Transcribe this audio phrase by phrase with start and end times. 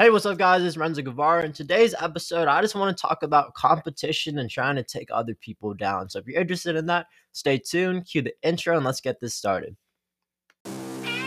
[0.00, 0.62] Hey, what's up, guys?
[0.62, 1.44] It's Renzo Guevara.
[1.44, 5.34] In today's episode, I just want to talk about competition and trying to take other
[5.34, 6.08] people down.
[6.08, 9.34] So, if you're interested in that, stay tuned, cue the intro, and let's get this
[9.34, 9.76] started.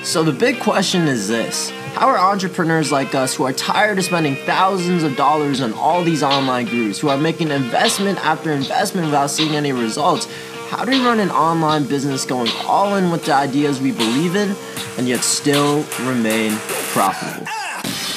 [0.04, 4.06] So, the big question is this How are entrepreneurs like us who are tired of
[4.06, 9.08] spending thousands of dollars on all these online gurus, who are making investment after investment
[9.08, 10.30] without seeing any results,
[10.70, 14.38] how do we run an online business going all in with the ideas we believe
[14.38, 14.56] in
[14.98, 16.54] and yet still remain
[16.94, 17.48] profitable?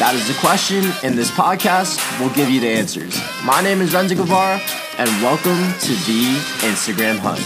[0.01, 0.83] That is the question.
[1.05, 3.17] and this podcast, we'll give you the answers.
[3.45, 4.61] My name is Renzo Guevara,
[4.99, 6.35] and welcome to the
[6.67, 7.39] Instagram Hunt.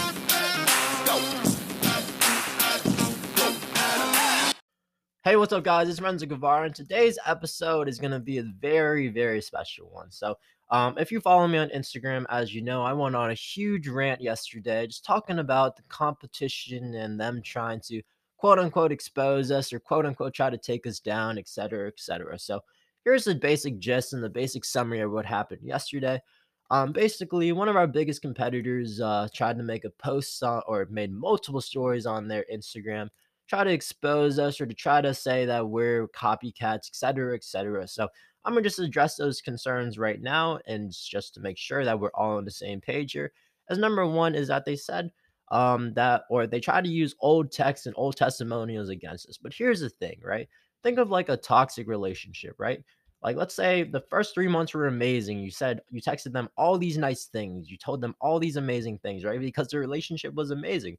[5.24, 5.90] Hey, what's up, guys?
[5.90, 10.10] It's Renzo Guevara, and today's episode is going to be a very, very special one.
[10.10, 10.34] So,
[10.70, 13.88] um, if you follow me on Instagram, as you know, I went on a huge
[13.88, 18.00] rant yesterday just talking about the competition and them trying to
[18.38, 21.98] quote unquote expose us or quote unquote try to take us down, et cetera, et
[21.98, 22.38] cetera.
[22.38, 22.60] So
[23.04, 26.22] here's the basic gist and the basic summary of what happened yesterday.
[26.70, 30.86] Um, basically, one of our biggest competitors uh, tried to make a post on, or
[30.90, 33.08] made multiple stories on their Instagram,
[33.48, 37.42] try to expose us or to try to say that we're copycats, et cetera, et
[37.42, 37.88] cetera.
[37.88, 38.06] So
[38.44, 42.10] I'm gonna just address those concerns right now, and just to make sure that we're
[42.14, 43.32] all on the same page here.
[43.70, 45.10] As number one is that they said
[45.50, 49.52] um that or they try to use old texts and old testimonials against us but
[49.52, 50.48] here's the thing right?
[50.82, 52.82] Think of like a toxic relationship right?
[53.22, 56.78] Like let's say the first three months were amazing you said you texted them all
[56.78, 59.40] these nice things you told them all these amazing things right?
[59.40, 60.96] Because the relationship was amazing.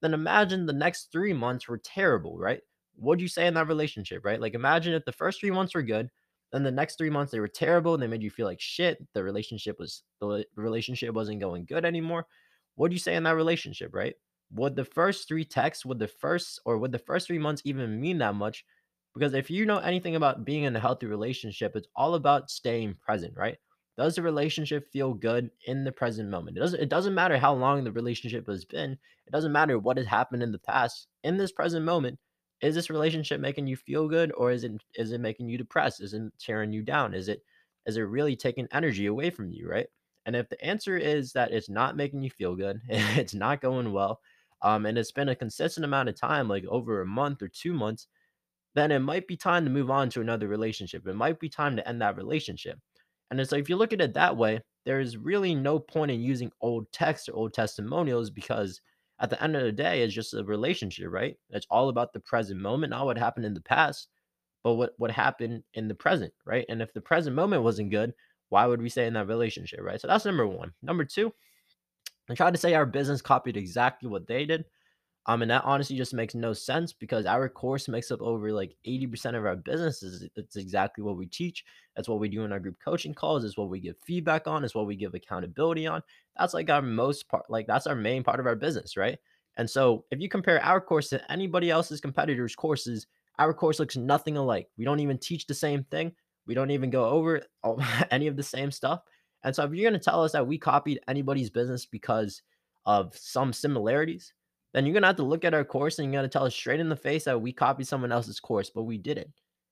[0.00, 2.60] Then imagine the next three months were terrible right?
[2.96, 4.40] What'd you say in that relationship right?
[4.40, 6.10] Like imagine if the first three months were good
[6.52, 8.98] then the next three months they were terrible and they made you feel like shit
[9.14, 12.26] the relationship was the relationship wasn't going good anymore
[12.76, 14.14] what do you say in that relationship, right?
[14.52, 18.00] Would the first three texts, would the first or would the first three months even
[18.00, 18.64] mean that much?
[19.14, 22.94] Because if you know anything about being in a healthy relationship, it's all about staying
[22.94, 23.58] present, right?
[23.98, 26.56] Does the relationship feel good in the present moment?
[26.56, 28.92] It doesn't it doesn't matter how long the relationship has been.
[28.92, 31.08] It doesn't matter what has happened in the past.
[31.24, 32.18] In this present moment,
[32.62, 36.00] is this relationship making you feel good or is it is it making you depressed?
[36.00, 37.12] Is it tearing you down?
[37.14, 37.42] Is it
[37.86, 39.88] is it really taking energy away from you, right?
[40.26, 43.92] And if the answer is that it's not making you feel good, it's not going
[43.92, 44.20] well,
[44.62, 47.72] um, and it's been a consistent amount of time, like over a month or two
[47.72, 48.06] months,
[48.74, 51.06] then it might be time to move on to another relationship.
[51.06, 52.78] It might be time to end that relationship.
[53.30, 56.20] And it's like if you look at it that way, there's really no point in
[56.20, 58.80] using old texts or old testimonials because
[59.20, 61.36] at the end of the day, it's just a relationship, right?
[61.50, 64.08] It's all about the present moment, not what happened in the past,
[64.64, 66.66] but what what happened in the present, right?
[66.68, 68.14] And if the present moment wasn't good,
[68.52, 69.98] why would we stay in that relationship, right?
[69.98, 70.72] So that's number one.
[70.82, 71.32] Number two,
[72.28, 74.66] I tried to say our business copied exactly what they did.
[75.24, 78.76] Um, and that honestly just makes no sense because our course makes up over like
[78.86, 80.28] 80% of our businesses.
[80.36, 81.64] It's exactly what we teach.
[81.96, 83.42] That's what we do in our group coaching calls.
[83.42, 84.64] It's what we give feedback on.
[84.64, 86.02] It's what we give accountability on.
[86.36, 89.18] That's like our most part, like that's our main part of our business, right?
[89.56, 93.06] And so if you compare our course to anybody else's competitors' courses,
[93.38, 94.68] our course looks nothing alike.
[94.76, 96.12] We don't even teach the same thing.
[96.46, 99.02] We don't even go over all, any of the same stuff.
[99.44, 102.42] And so if you're going to tell us that we copied anybody's business because
[102.86, 104.32] of some similarities,
[104.72, 106.46] then you're going to have to look at our course and you're going to tell
[106.46, 109.28] us straight in the face that we copied someone else's course, but we didn't.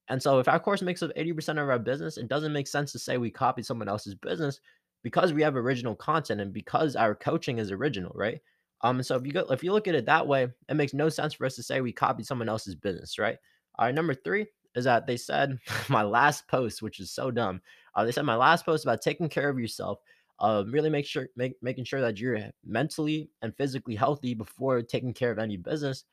[0.09, 2.91] And so if our course makes up 80% of our business, it doesn't make sense
[2.91, 4.59] to say we copied someone else's business
[5.03, 8.39] because we have original content and because our coaching is original, right?
[8.81, 10.93] Um, and so if you go, if you look at it that way, it makes
[10.93, 13.37] no sense for us to say we copied someone else's business, right?
[13.77, 15.59] All right, number three, is that they said
[15.89, 17.61] my last post, which is so dumb.
[17.95, 19.99] Uh, they said my last post about taking care of yourself,
[20.39, 25.13] uh, really make sure make, making sure that you're mentally and physically healthy before taking
[25.13, 26.05] care of any business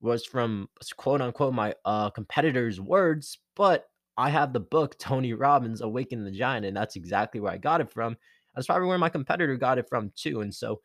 [0.00, 5.80] was from quote unquote my uh, competitor's words, but I have the book Tony Robbins
[5.80, 8.16] Awaken the Giant, and that's exactly where I got it from.
[8.54, 10.40] That's probably where my competitor got it from too.
[10.40, 10.80] And so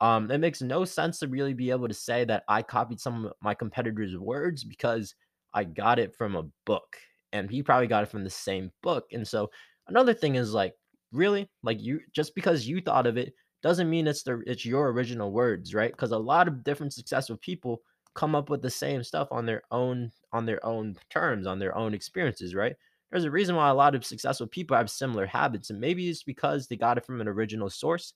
[0.00, 3.26] um, it makes no sense to really be able to say that I copied some
[3.26, 5.14] of my competitor's words because
[5.54, 6.96] I got it from a book
[7.32, 9.06] and he probably got it from the same book.
[9.12, 9.50] And so
[9.88, 10.74] another thing is like,
[11.12, 11.48] really?
[11.62, 15.32] Like you just because you thought of it doesn't mean it's the it's your original
[15.32, 15.90] words, right?
[15.90, 17.82] Because a lot of different successful people
[18.14, 21.76] come up with the same stuff on their own on their own terms, on their
[21.76, 22.74] own experiences, right?
[23.10, 26.22] There's a reason why a lot of successful people have similar habits, and maybe it's
[26.22, 28.12] because they got it from an original source,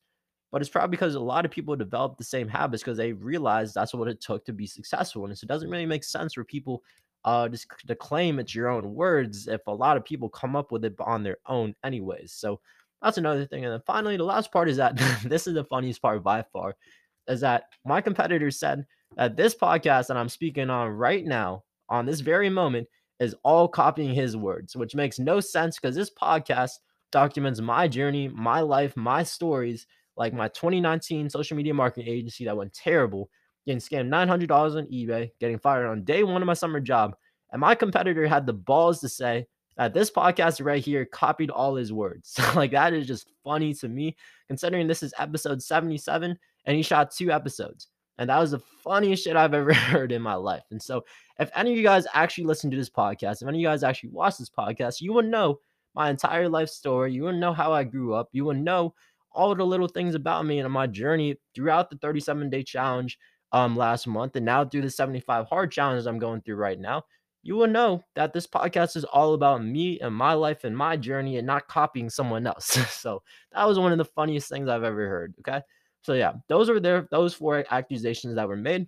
[0.51, 3.73] but it's probably because a lot of people develop the same habits because they realize
[3.73, 5.25] that's what it took to be successful.
[5.25, 6.83] And so it doesn't really make sense for people
[7.25, 10.73] uh, just to claim it's your own words if a lot of people come up
[10.73, 12.33] with it on their own, anyways.
[12.33, 12.61] So
[13.01, 13.65] that's another thing.
[13.65, 16.75] And then finally, the last part is that this is the funniest part by far
[17.29, 18.85] is that my competitor said
[19.17, 22.89] that this podcast that I'm speaking on right now, on this very moment,
[23.21, 26.73] is all copying his words, which makes no sense because this podcast
[27.13, 29.87] documents my journey, my life, my stories,
[30.17, 33.31] like my 2019 social media marketing agency that went terrible,
[33.67, 37.15] getting scammed $900 on eBay, getting fired on day one of my summer job.
[37.53, 41.75] And my competitor had the balls to say that this podcast right here copied all
[41.75, 42.39] his words.
[42.55, 44.17] like that is just funny to me,
[44.49, 47.89] considering this is episode 77 and he shot two episodes.
[48.19, 50.65] And that was the funniest shit I've ever heard in my life.
[50.71, 51.05] And so,
[51.39, 53.83] if any of you guys actually listen to this podcast, if any of you guys
[53.83, 55.59] actually watch this podcast, you would know
[55.95, 57.13] my entire life story.
[57.13, 58.29] You would know how I grew up.
[58.33, 58.95] You would know
[59.33, 63.19] all the little things about me and my journey throughout the 37 day challenge
[63.53, 67.05] um last month and now through the 75 hard challenges I'm going through right now.
[67.43, 70.97] You will know that this podcast is all about me and my life and my
[70.97, 72.67] journey and not copying someone else.
[72.91, 73.23] so
[73.53, 75.35] that was one of the funniest things I've ever heard.
[75.41, 75.61] Okay.
[76.03, 78.87] So yeah, those were there, those four accusations that were made.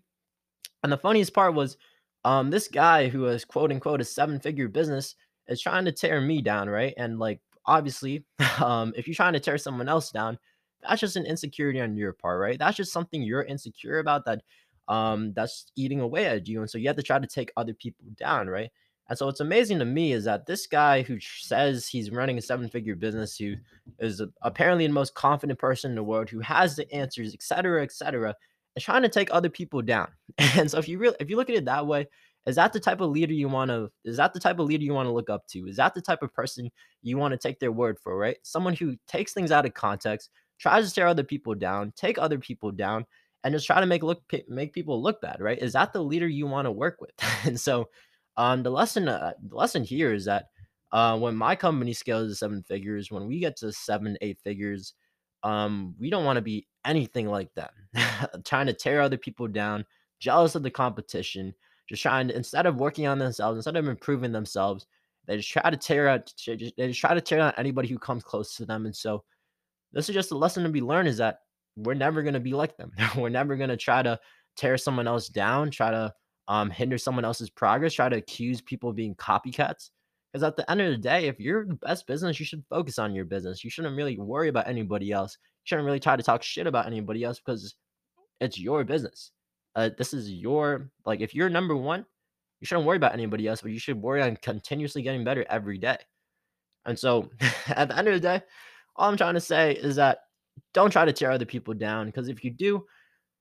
[0.82, 1.76] And the funniest part was
[2.24, 5.16] um this guy who was quote unquote a seven-figure business
[5.48, 6.94] is trying to tear me down, right?
[6.96, 8.24] And like obviously,
[8.62, 10.38] um, if you're trying to tear someone else down,
[10.88, 12.58] that's just an insecurity on your part, right?
[12.58, 14.42] That's just something you're insecure about that
[14.88, 16.60] um that's eating away at you.
[16.60, 18.70] And so you have to try to take other people down, right?
[19.08, 22.42] And so what's amazing to me is that this guy who says he's running a
[22.42, 23.54] seven figure business, who
[23.98, 27.82] is apparently the most confident person in the world, who has the answers, et cetera,
[27.82, 28.34] et cetera,
[28.76, 30.08] is trying to take other people down.
[30.56, 32.06] And so if you really, if you look at it that way,
[32.46, 34.84] is that the type of leader you want to, is that the type of leader
[34.84, 35.66] you want to look up to?
[35.66, 36.70] Is that the type of person
[37.02, 38.36] you want to take their word for, right?
[38.42, 42.38] Someone who takes things out of context, tries to tear other people down, take other
[42.38, 43.06] people down,
[43.42, 45.58] and just try to make look make people look bad, right?
[45.58, 47.12] Is that the leader you want to work with?
[47.44, 47.88] and so
[48.36, 50.46] um, the lesson, uh, the lesson here is that
[50.92, 54.94] uh, when my company scales to seven figures, when we get to seven, eight figures,
[55.42, 57.70] um, we don't want to be anything like them,
[58.44, 59.84] trying to tear other people down,
[60.20, 61.54] jealous of the competition,
[61.88, 64.86] just trying to instead of working on themselves, instead of improving themselves,
[65.26, 68.22] they just try to tear out, they just try to tear down anybody who comes
[68.22, 68.86] close to them.
[68.86, 69.24] And so,
[69.94, 71.38] this is just a lesson to be learned: is that
[71.76, 72.92] we're never going to be like them.
[73.16, 74.18] we're never going to try to
[74.56, 76.12] tear someone else down, try to
[76.48, 79.90] um, hinder someone else's progress, try to accuse people of being copycats.
[80.32, 82.98] Because at the end of the day, if you're the best business, you should focus
[82.98, 83.62] on your business.
[83.62, 85.38] You shouldn't really worry about anybody else.
[85.40, 87.76] You shouldn't really try to talk shit about anybody else because
[88.40, 89.30] it's your business.
[89.76, 92.04] Uh, this is your like if you're number one,
[92.60, 95.78] you shouldn't worry about anybody else, but you should worry on continuously getting better every
[95.78, 95.98] day.
[96.84, 97.30] And so
[97.68, 98.42] at the end of the day,
[98.96, 100.18] all I'm trying to say is that
[100.72, 102.84] don't try to tear other people down because if you do,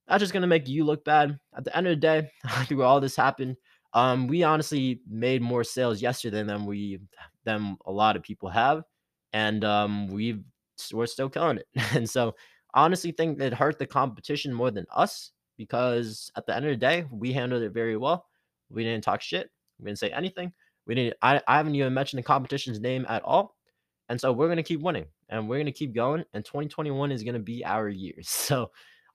[0.07, 1.39] that's just gonna make you look bad.
[1.55, 2.31] At the end of the day,
[2.65, 3.55] through all this happened,
[3.93, 6.99] um, we honestly made more sales yesterday than we
[7.45, 8.83] than a lot of people have,
[9.31, 10.43] and um, we
[10.91, 11.67] we're still killing it.
[11.93, 12.35] and so,
[12.73, 16.77] honestly think it hurt the competition more than us because at the end of the
[16.77, 18.25] day, we handled it very well.
[18.69, 19.49] We didn't talk shit.
[19.79, 20.51] We didn't say anything.
[20.85, 21.15] We didn't.
[21.21, 23.52] I, I haven't even mentioned the competition's name at all.
[24.13, 26.23] And so we're gonna keep winning, and we're gonna keep going.
[26.35, 28.13] And 2021 is gonna be our year.
[28.21, 28.69] So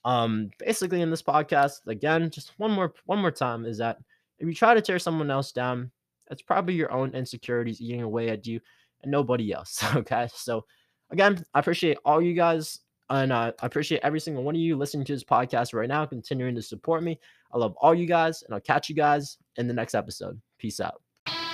[0.05, 3.99] um, basically, in this podcast, again, just one more one more time is that
[4.41, 5.93] if you try to tear someone else down,
[6.33, 8.59] it's probably your own insecurities eating away at you
[9.03, 9.85] and nobody else.
[9.95, 10.65] Okay, so
[11.13, 12.81] again, I appreciate all you guys.
[13.09, 16.05] And uh, I appreciate every single one of you listening to this podcast right now,
[16.07, 17.21] continuing to support me.
[17.53, 20.41] I love all you guys, and I'll catch you guys in the next episode.
[20.59, 21.08] Peace out.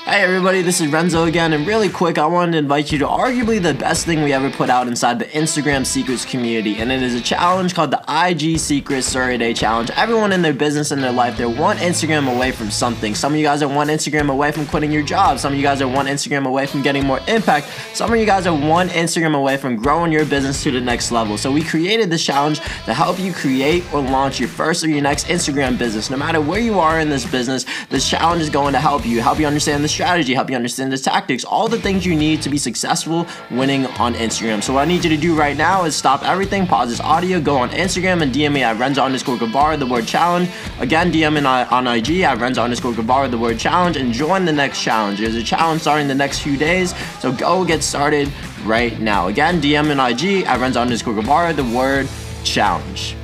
[0.04, 3.06] Hey everybody, this is Renzo again, and really quick, I wanted to invite you to
[3.06, 7.02] arguably the best thing we ever put out inside the Instagram Secrets community, and it
[7.02, 9.90] is a challenge called the IG Secrets 30 Day Challenge.
[9.96, 13.14] Everyone in their business and their life, they're one Instagram away from something.
[13.14, 15.38] Some of you guys are one Instagram away from quitting your job.
[15.38, 17.70] Some of you guys are one Instagram away from getting more impact.
[17.94, 21.12] Some of you guys are one Instagram away from growing your business to the next
[21.12, 21.38] level.
[21.38, 25.00] So we created this challenge to help you create or launch your first or your
[25.00, 26.10] next Instagram business.
[26.10, 29.22] No matter where you are in this business, this challenge is going to help you,
[29.22, 32.42] help you understand the strategy, help you understand the tactics, all the things you need
[32.42, 34.62] to be successful winning on Instagram.
[34.62, 37.40] So what I need you to do right now is stop everything, pause this audio,
[37.40, 40.50] go on Instagram and DM me at Renzo underscore Guevara, the word challenge.
[40.80, 44.52] Again, DM me on IG at Renzo underscore Guevara, the word challenge, and join the
[44.52, 45.20] next challenge.
[45.20, 48.30] There's a challenge starting the next few days, so go get started
[48.64, 49.28] right now.
[49.28, 52.08] Again, DM and IG at Renzo underscore Guevara, the word
[52.42, 53.16] challenge.